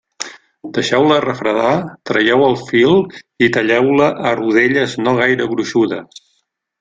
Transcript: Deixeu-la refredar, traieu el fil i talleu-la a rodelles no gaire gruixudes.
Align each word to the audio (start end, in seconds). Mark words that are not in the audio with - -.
Deixeu-la 0.75 1.17
refredar, 1.25 1.73
traieu 2.11 2.45
el 2.45 2.57
fil 2.61 2.95
i 3.49 3.53
talleu-la 3.57 4.07
a 4.31 4.35
rodelles 4.41 4.97
no 5.07 5.15
gaire 5.23 5.47
gruixudes. 5.53 6.23